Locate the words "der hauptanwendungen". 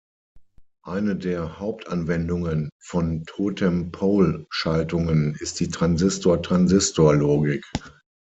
1.15-2.71